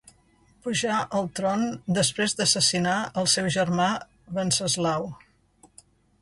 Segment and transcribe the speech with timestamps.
[0.67, 1.65] Pujà al tron
[1.97, 3.87] després d'assassinar al seu germà
[4.39, 5.07] Venceslau.